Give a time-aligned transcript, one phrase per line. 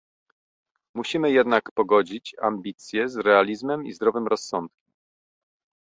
[0.95, 4.93] Musimy jednak pogodzić ambicje z realizmem i zdrowym rozsądkiem